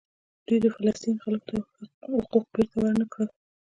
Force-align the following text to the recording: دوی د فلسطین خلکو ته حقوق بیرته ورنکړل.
دوی 0.45 0.57
د 0.63 0.67
فلسطین 0.75 1.15
خلکو 1.23 1.45
ته 1.49 1.57
حقوق 2.13 2.45
بیرته 2.53 2.77
ورنکړل. 2.79 3.29